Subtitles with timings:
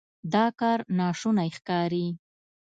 [0.33, 2.07] دا کار ناشونی ښکاري.